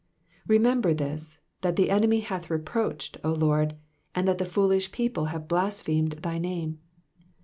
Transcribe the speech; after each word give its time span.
18 0.45 0.47
Remember 0.47 0.93
this, 0.95 1.37
that 1.61 1.75
the 1.75 1.91
enemy 1.91 2.21
hath 2.21 2.49
reproached, 2.49 3.19
O 3.23 3.33
LORD, 3.33 3.75
and 4.15 4.27
that 4.27 4.39
the 4.39 4.45
foolish 4.45 4.91
people 4.91 5.25
have 5.25 5.47
blasphemed 5.47 6.13
thy 6.23 6.39
name. 6.39 6.79